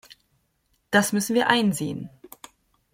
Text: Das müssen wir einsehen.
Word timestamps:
Das 0.89 1.13
müssen 1.13 1.35
wir 1.35 1.47
einsehen. 1.47 2.09